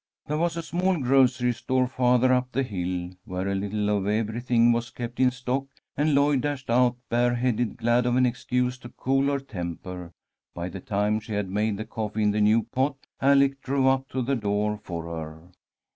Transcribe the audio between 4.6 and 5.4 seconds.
was kept in